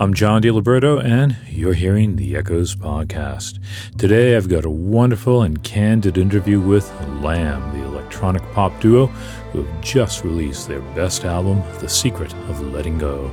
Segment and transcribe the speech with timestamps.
[0.00, 3.58] I'm John DiLiberto, and you're hearing the Echoes podcast.
[3.98, 6.90] Today, I've got a wonderful and candid interview with
[7.22, 9.06] Lamb, the electronic pop duo
[9.52, 13.30] who have just released their best album, The Secret of Letting Go.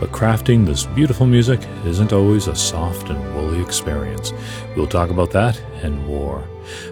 [0.00, 4.32] But crafting this beautiful music isn't always a soft and woolly experience.
[4.76, 6.46] We'll talk about that and more.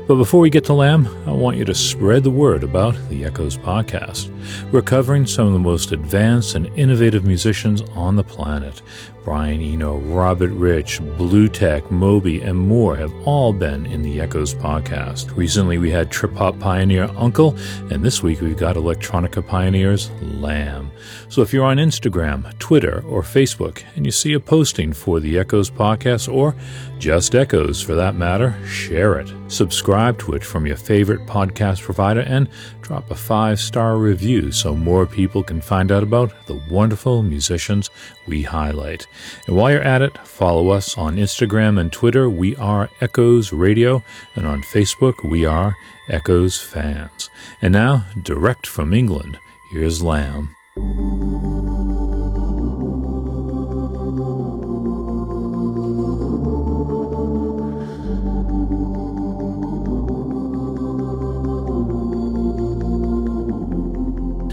[0.07, 3.25] But before we get to Lamb, I want you to spread the word about the
[3.25, 4.31] Echoes podcast.
[4.73, 8.83] We're covering some of the most advanced and innovative musicians on the planet.
[9.25, 15.37] Brian Eno, Robert Rich, Bluetech, Moby, and more have all been in the Echoes podcast.
[15.37, 17.57] Recently, we had trip hop pioneer UNKLE,
[17.93, 20.91] and this week we've got electronica pioneers Lamb.
[21.29, 25.39] So if you're on Instagram, Twitter, or Facebook, and you see a posting for the
[25.39, 26.57] Echoes podcast, or
[26.99, 29.33] just Echoes for that matter, share it.
[29.49, 32.49] Subscribe to it from your favorite podcast provider and
[32.83, 37.91] drop a five star review so more people can find out about the wonderful musicians
[38.27, 39.07] we highlight.
[39.47, 42.31] And while you're at it, follow us on Instagram and Twitter.
[42.31, 44.05] We are Echoes Radio,
[44.37, 45.75] and on Facebook, we are
[46.09, 47.29] Echoes Fans.
[47.61, 49.39] And now, direct from England,
[49.73, 50.55] here's Lamb.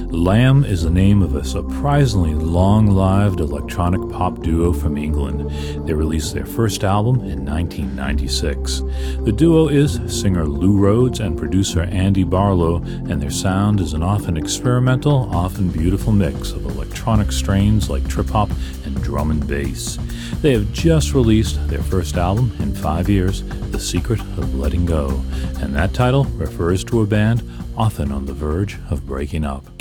[0.09, 5.49] Lamb is the name of a surprisingly long lived electronic pop duo from England.
[5.85, 8.83] They released their first album in 1996.
[9.25, 14.01] The duo is singer Lou Rhodes and producer Andy Barlow, and their sound is an
[14.01, 18.49] often experimental, often beautiful mix of electronic strains like trip hop
[18.85, 19.99] and drum and bass.
[20.41, 25.21] They have just released their first album in five years, The Secret of Letting Go,
[25.59, 27.43] and that title refers to a band
[27.75, 29.76] often on the verge of breaking up.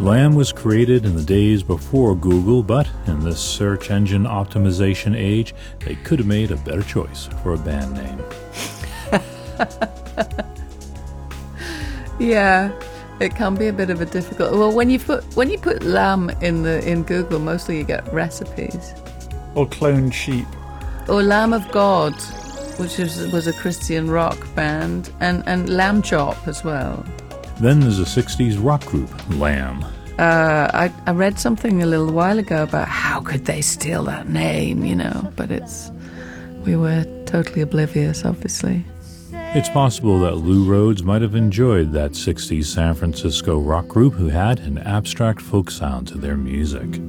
[0.00, 5.54] Lamb was created in the days before Google, but in this search engine optimization age,
[5.80, 8.22] they could have made a better choice for a band name.
[12.20, 12.70] yeah,
[13.18, 14.52] it can be a bit of a difficult.
[14.52, 18.06] Well, when you put when you put lamb in the in Google, mostly you get
[18.12, 18.94] recipes
[19.56, 20.46] or cloned sheep
[21.08, 22.14] or Lamb of God,
[22.78, 27.04] which is, was a Christian rock band, and and Lamb Chop as well.
[27.60, 29.84] Then there's a 60s rock group, Lamb.
[30.18, 34.28] Uh, I, I read something a little while ago about how could they steal that
[34.28, 35.90] name, you know, but it's
[36.64, 38.84] we were totally oblivious, obviously.
[39.32, 44.28] It's possible that Lou Rhodes might have enjoyed that 60s San Francisco rock group who
[44.28, 47.00] had an abstract folk sound to their music.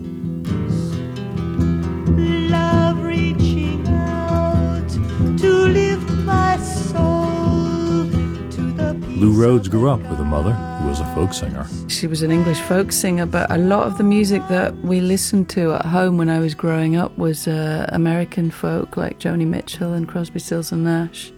[9.19, 11.67] Lou Rhodes grew up with a mother who was a folk singer.
[11.89, 15.49] She was an English folk singer, but a lot of the music that we listened
[15.49, 19.91] to at home when I was growing up was uh, American folk like Joni Mitchell
[19.91, 21.33] and Crosby, Stills and Nash.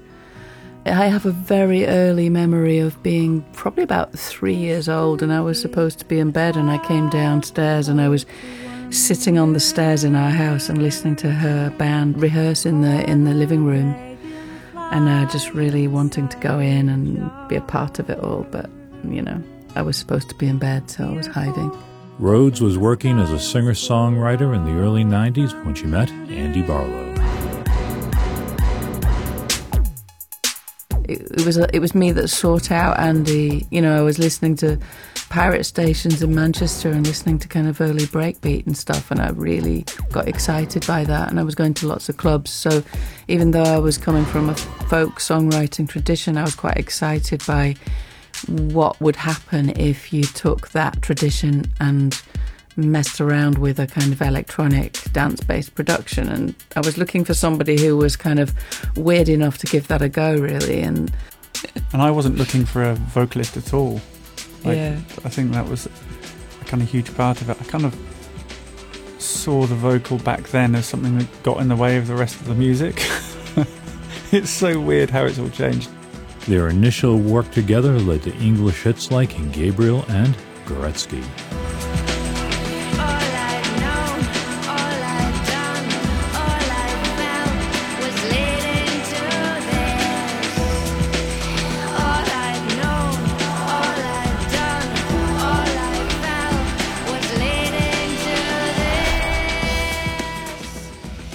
[0.85, 5.41] I have a very early memory of being probably about three years old, and I
[5.41, 8.27] was supposed to be in bed, and I came downstairs and I was
[8.91, 13.09] sitting on the stairs in our house and listening to her band rehearse in the
[13.09, 14.10] in the living room
[14.91, 18.45] and uh, just really wanting to go in and be a part of it all.
[18.51, 18.69] But,
[19.07, 19.41] you know,
[19.75, 21.71] I was supposed to be in bed, so I was hiding.
[22.19, 26.61] Rhodes was working as a singer songwriter in the early 90s when she met Andy
[26.61, 27.09] Barlow.
[31.05, 33.65] It, it was it was me that sought out Andy.
[33.71, 34.77] You know, I was listening to
[35.31, 39.09] pirate stations in Manchester and listening to kind of early breakbeat and stuff.
[39.11, 41.29] And I really got excited by that.
[41.29, 42.51] And I was going to lots of clubs.
[42.51, 42.83] So
[43.29, 47.75] even though I was coming from a folk songwriting tradition, I was quite excited by
[48.47, 52.21] what would happen if you took that tradition and
[52.75, 56.27] messed around with a kind of electronic dance based production.
[56.27, 58.53] And I was looking for somebody who was kind of
[58.97, 60.81] weird enough to give that a go, really.
[60.81, 61.09] And
[61.93, 64.01] and I wasn't looking for a vocalist at all.
[64.63, 64.99] Like, yeah.
[65.23, 65.87] I think that was
[66.61, 67.57] a kind of huge part of it.
[67.59, 67.95] I kind of
[69.17, 72.35] saw the vocal back then as something that got in the way of the rest
[72.35, 73.03] of the music.
[74.31, 75.89] it's so weird how it's all changed.
[76.47, 80.35] Their initial work together led to English hits like in Gabriel and
[80.65, 81.23] Gorecki.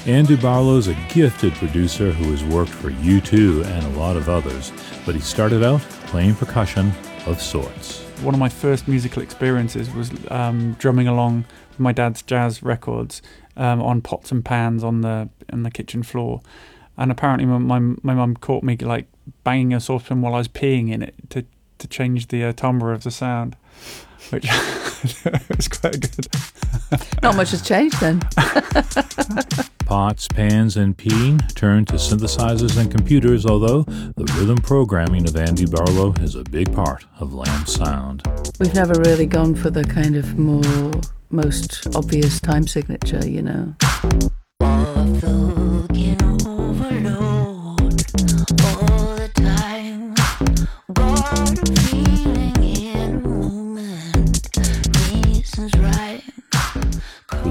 [0.07, 4.73] Andy Barlow's a gifted producer who has worked for U2 and a lot of others,
[5.05, 6.93] but he started out playing percussion
[7.27, 8.03] of sorts.
[8.23, 13.21] One of my first musical experiences was um, drumming along with my dad's jazz records
[13.57, 16.41] um, on pots and pans on the on the kitchen floor,
[16.97, 19.09] and apparently my my, my mum caught me like
[19.43, 21.45] banging a saucepan while I was peeing in it to
[21.79, 23.57] to change the uh, timbre of the sound,
[24.31, 24.47] which
[25.57, 26.29] was quite good.
[27.25, 28.23] Not much has changed then.
[29.97, 35.65] Pots, pans, and peeing turned to synthesizers and computers, although the rhythm programming of Andy
[35.65, 38.23] Barlow is a big part of Lamb's sound.
[38.61, 41.01] We've never really gone for the kind of more
[41.31, 43.75] most obvious time signature, you know.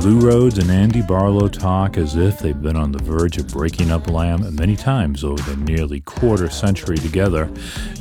[0.01, 3.89] Lou Rhodes and Andy Barlow talk as if they've been on the verge of breaking
[3.89, 7.51] up Lamb many times over their nearly quarter century together,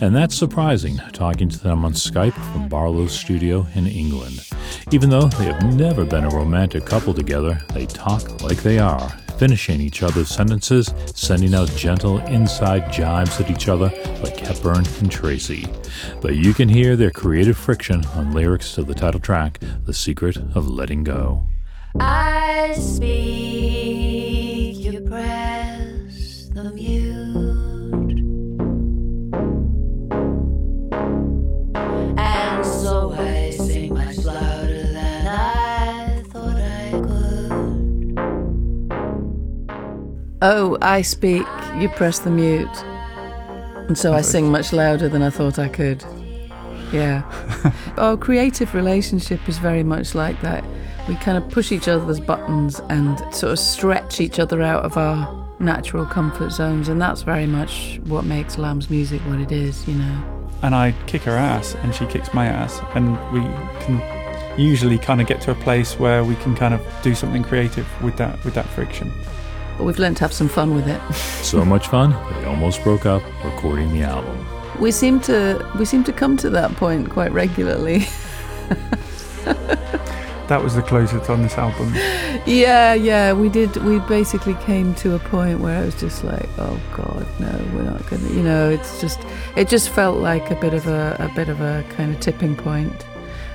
[0.02, 4.46] and that's surprising, talking to them on Skype from Barlow's studio in England.
[4.91, 9.08] Even though they have never been a romantic couple together, they talk like they are,
[9.38, 13.91] finishing each other's sentences, sending out gentle inside jibes at each other
[14.23, 15.67] like Hepburn and Tracy.
[16.20, 20.37] But you can hear their creative friction on lyrics to the title track, The Secret
[20.55, 21.46] of Letting Go.
[22.00, 23.14] I speak,
[24.79, 28.19] you press the mute.
[32.19, 38.19] And so I sing much louder than I thought I could.
[40.43, 41.46] Oh, I speak,
[41.76, 42.85] you press the mute.
[43.88, 46.05] And so I sing much louder than I thought I could.
[46.93, 47.23] Yeah.
[47.99, 50.65] Our creative relationship is very much like that.
[51.09, 54.97] We kind of push each other's buttons and sort of stretch each other out of
[54.97, 55.29] our
[55.59, 59.95] natural comfort zones, and that's very much what makes Lamb's music what it is, you
[59.95, 60.49] know.
[60.63, 63.41] and I kick her ass and she kicks my ass and we
[63.85, 64.01] can
[64.59, 67.87] usually kind of get to a place where we can kind of do something creative
[68.03, 69.13] with that with that friction.
[69.77, 71.01] But we've learned to have some fun with it.
[71.45, 74.47] So much fun, they almost broke up recording the album.
[74.81, 78.06] We seem to we seem to come to that point quite regularly.
[80.49, 81.94] That was the closest on this album.
[82.44, 83.75] Yeah, yeah, we did.
[83.79, 87.85] We basically came to a point where I was just like, oh God, no, we're
[87.85, 88.29] not gonna.
[88.29, 89.21] You know, it's just,
[89.56, 92.56] it just felt like a bit of a, a bit of a kind of tipping
[92.56, 93.06] point.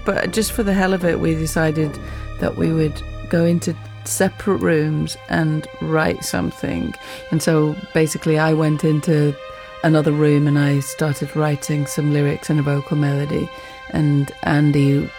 [0.04, 2.00] But just for the hell of it, we decided
[2.40, 3.00] that we would
[3.30, 3.76] go into
[4.06, 6.96] separate rooms and write something.
[7.30, 9.36] And so basically, I went into
[9.84, 13.50] another room and I started writing some lyrics and a vocal melody,
[13.92, 15.10] and Andy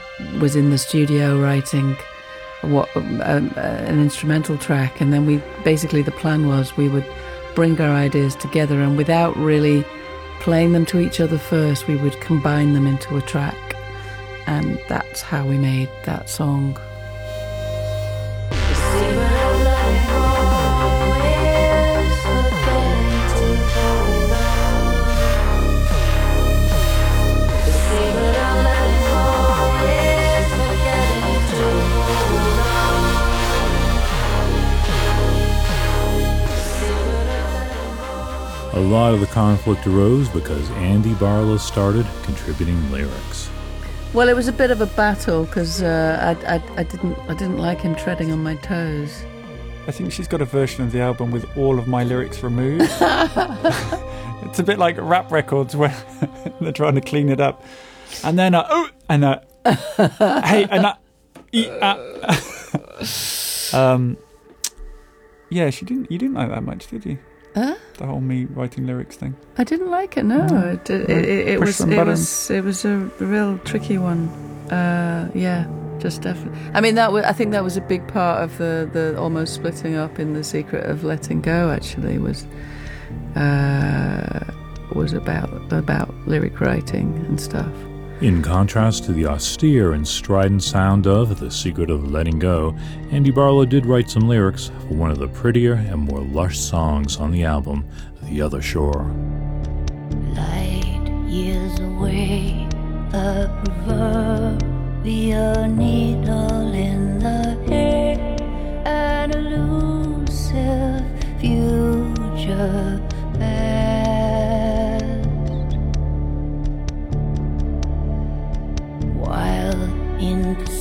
[0.41, 1.97] was in the studio writing
[2.63, 3.21] what um,
[3.57, 5.01] uh, an instrumental track.
[5.01, 7.07] And then we basically the plan was we would
[7.55, 9.85] bring our ideas together and without really
[10.41, 13.57] playing them to each other first we would combine them into a track.
[14.47, 16.79] And that's how we made that song
[39.11, 43.51] lot of the conflict arose because Andy Barlow started contributing lyrics.
[44.13, 47.35] well it was a bit of a battle because uh, I, I, I didn't I
[47.35, 49.25] didn't like him treading on my toes
[49.89, 52.83] I think she's got a version of the album with all of my lyrics removed.
[54.43, 55.97] it's a bit like rap records where
[56.61, 57.65] they're trying to clean it up.
[58.23, 59.41] And then, uh, oh, and uh,
[60.45, 60.95] hey, and uh,
[61.51, 61.97] e, uh.
[63.73, 64.19] um,
[65.49, 66.13] yeah, she didn't.
[66.13, 67.19] You didn't like that much, did you?
[67.55, 67.75] Huh?
[67.99, 69.35] The whole me writing lyrics thing.
[69.59, 70.25] I didn't like it.
[70.25, 70.69] No, No.
[70.69, 74.29] it, it, it, it was it was it was a real tricky one.
[74.71, 75.67] Uh, yeah,
[75.99, 76.59] just definitely.
[76.75, 79.55] I mean, that was, I think that was a big part of the the almost
[79.55, 81.71] splitting up in the secret of letting go.
[81.71, 82.47] Actually, was
[83.37, 84.45] uh,
[84.95, 87.73] was about about lyric writing and stuff.
[88.21, 92.77] In contrast to the austere and strident sound of The Secret of Letting Go,
[93.11, 97.17] Andy Barlow did write some lyrics for one of the prettier and more lush songs
[97.17, 97.89] on the album,
[98.25, 99.11] The Other Shore.
[100.35, 102.69] Light years away,
[103.15, 103.49] a
[103.87, 108.37] proverbial needle in the hay,
[108.85, 111.07] an elusive
[111.41, 113.01] future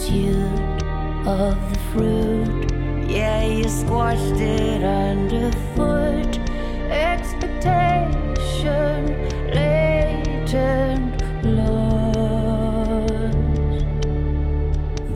[0.10, 2.72] Of the fruit,
[3.08, 6.40] yeah, you forced it underfoot.
[6.90, 9.06] Expectation,
[9.54, 11.20] latent.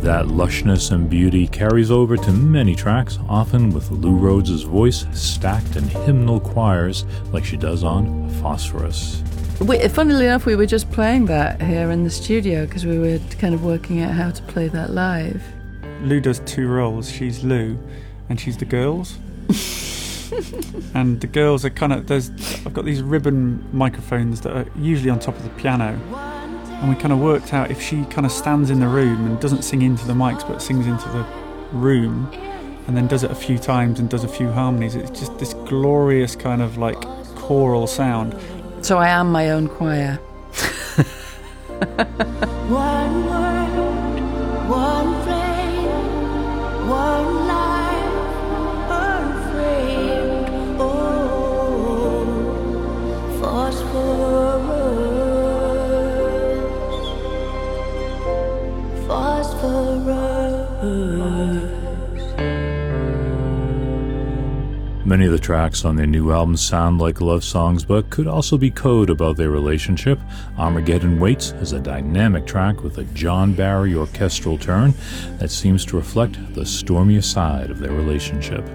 [0.04, 5.76] That lushness and beauty carries over to many tracks, often with Lou Rhodes' voice stacked
[5.76, 9.24] in hymnal choirs like she does on Phosphorus.
[9.62, 13.20] We, funnily enough, we were just playing that here in the studio because we were
[13.40, 15.42] kind of working out how to play that live.
[16.02, 17.10] Lou does two roles.
[17.10, 17.78] She's Lou,
[18.30, 19.18] and she's the girls.
[20.96, 22.30] and the girls are kind of there's.
[22.66, 26.00] I've got these ribbon microphones that are usually on top of the piano,
[26.82, 29.40] and we kind of worked out if she kind of stands in the room and
[29.40, 31.26] doesn't sing into the mics but sings into the
[31.72, 32.30] room,
[32.88, 34.96] and then does it a few times and does a few harmonies.
[34.96, 37.02] It's just this glorious kind of like
[37.36, 38.36] choral sound.
[38.84, 40.18] So I am my own choir.
[42.68, 44.20] One word,
[44.68, 45.24] one
[46.90, 47.53] one
[65.14, 68.58] Many of the tracks on their new album sound like love songs, but could also
[68.58, 70.20] be code about their relationship.
[70.58, 74.96] Armageddon Waits is a dynamic track with a John Barry orchestral turn
[75.38, 78.66] that seems to reflect the stormier side of their relationship.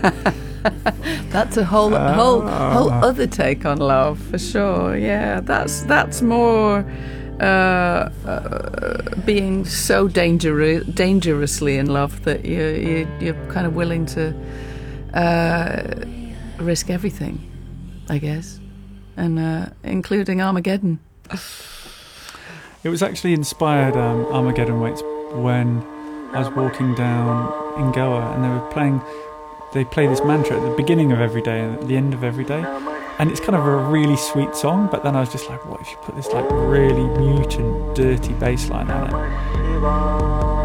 [1.28, 4.96] That's a whole whole whole other take on love for sure.
[4.96, 6.90] Yeah, that's that's more
[7.38, 14.06] uh, uh, being so dangerous, dangerously in love that you, you you're kind of willing
[14.06, 14.34] to
[15.14, 16.04] uh,
[16.58, 17.40] risk everything,
[18.08, 18.60] I guess,
[19.16, 21.00] and uh, including Armageddon.
[22.82, 25.02] It was actually inspired um, Armageddon Waits
[25.32, 25.84] when
[26.32, 29.00] I was walking down in Goa and they were playing.
[29.72, 32.24] They play this mantra at the beginning of every day and at the end of
[32.24, 32.64] every day,
[33.18, 34.88] and it's kind of a really sweet song.
[34.90, 38.32] But then I was just like, what if you put this like really mutant, dirty
[38.34, 40.59] bass line on it?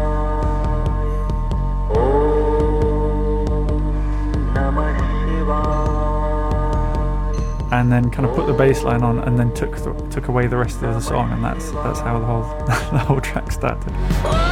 [7.72, 10.46] And then kind of put the bass line on and then took the, took away
[10.46, 14.45] the rest of the song and that's that's how the whole the whole track started.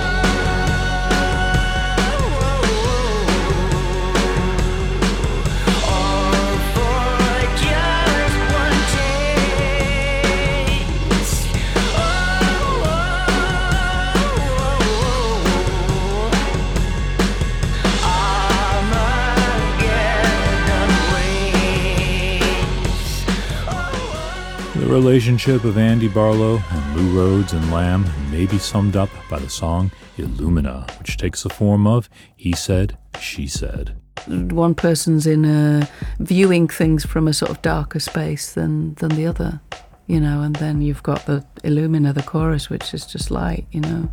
[24.77, 29.39] The relationship of Andy Barlow and Lou Rhodes and Lamb may be summed up by
[29.39, 33.97] the song Illumina, which takes the form of He Said, She Said.
[34.27, 35.89] One person's in a,
[36.19, 39.61] viewing things from a sort of darker space than than the other,
[40.09, 43.81] you know, and then you've got the Illumina, the chorus, which is just light, you
[43.81, 44.11] know.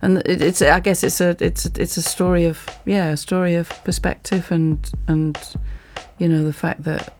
[0.00, 3.54] And it, it's, I guess, it's a, it's, it's a story of, yeah, a story
[3.54, 5.36] of perspective and, and,
[6.16, 7.14] you know, the fact that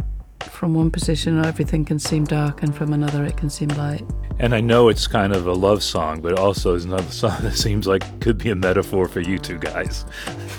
[0.44, 4.04] from one position everything can seem dark, and from another it can seem light.
[4.38, 7.56] And I know it's kind of a love song, but also is another song that
[7.56, 10.04] seems like could be a metaphor for you two guys.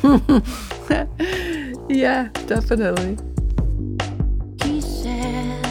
[1.90, 3.18] yeah, definitely.
[4.64, 5.66] He said,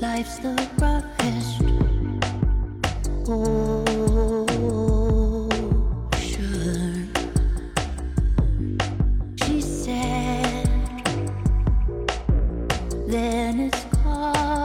[0.00, 1.64] Life's the roughest
[3.26, 3.83] ocean.
[13.06, 14.63] Then it's calm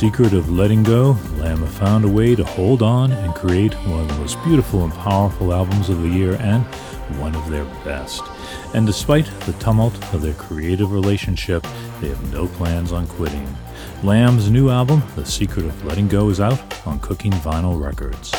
[0.00, 4.08] secret of letting go, Lamb found a way to hold on and create one of
[4.08, 6.64] the most beautiful and powerful albums of the year and
[7.20, 8.22] one of their best.
[8.72, 11.66] And despite the tumult of their creative relationship,
[12.00, 13.46] they have no plans on quitting.
[14.02, 18.32] Lamb's new album, The Secret of Letting Go, is out on Cooking Vinyl Records.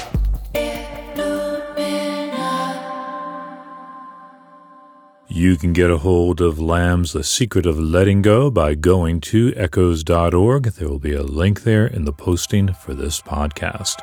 [5.34, 9.54] You can get a hold of Lamb's The Secret of Letting Go by going to
[9.56, 10.64] echoes.org.
[10.66, 14.02] There will be a link there in the posting for this podcast.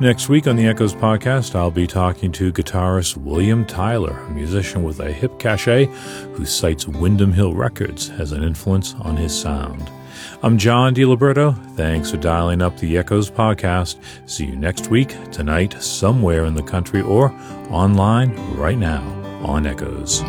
[0.00, 4.82] Next week on the Echoes podcast, I'll be talking to guitarist William Tyler, a musician
[4.82, 5.84] with a hip cachet
[6.32, 9.90] who cites Windham Hill Records as an influence on his sound.
[10.42, 11.76] I'm John DiLiberto.
[11.76, 13.98] Thanks for dialing up the Echoes podcast.
[14.26, 17.32] See you next week, tonight, somewhere in the country, or
[17.70, 19.02] online right now
[19.42, 20.22] on Echoes.